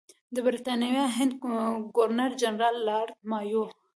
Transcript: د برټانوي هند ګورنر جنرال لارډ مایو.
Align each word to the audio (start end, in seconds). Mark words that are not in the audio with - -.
د 0.35 0.37
برټانوي 0.45 1.05
هند 1.17 1.31
ګورنر 1.95 2.31
جنرال 2.41 2.75
لارډ 2.87 3.13
مایو. 3.29 3.63